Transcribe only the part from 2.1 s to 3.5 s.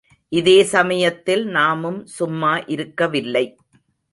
சும்மா இருக்கவில்லை.